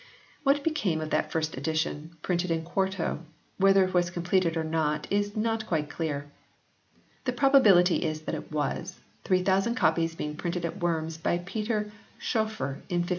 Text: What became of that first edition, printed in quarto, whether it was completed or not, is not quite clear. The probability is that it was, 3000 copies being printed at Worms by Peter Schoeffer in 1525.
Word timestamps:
What 0.41 0.63
became 0.63 0.99
of 0.99 1.11
that 1.11 1.31
first 1.31 1.55
edition, 1.55 2.17
printed 2.23 2.49
in 2.49 2.63
quarto, 2.63 3.19
whether 3.59 3.83
it 3.83 3.93
was 3.93 4.09
completed 4.09 4.57
or 4.57 4.63
not, 4.63 5.05
is 5.11 5.37
not 5.37 5.67
quite 5.67 5.91
clear. 5.91 6.31
The 7.25 7.33
probability 7.33 7.97
is 7.97 8.21
that 8.21 8.33
it 8.33 8.51
was, 8.51 8.99
3000 9.25 9.75
copies 9.75 10.15
being 10.15 10.35
printed 10.35 10.65
at 10.65 10.77
Worms 10.79 11.17
by 11.19 11.37
Peter 11.37 11.91
Schoeffer 12.17 12.81
in 12.89 13.05
1525. 13.05 13.09